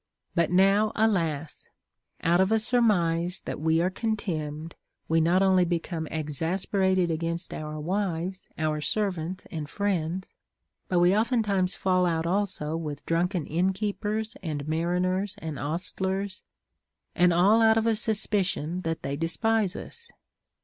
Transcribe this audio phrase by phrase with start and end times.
[0.33, 1.67] But now, alas!
[2.23, 4.73] out of a surmise that Ave are contemned,
[5.07, 10.33] we not onlv become exasperated against our Avives, our servants, and friends,
[10.87, 16.41] but we oftentimes fall out also Avith drunken inn keepers, and mariners and ostlers,
[17.13, 20.09] and all out of a suspicion that they despise us.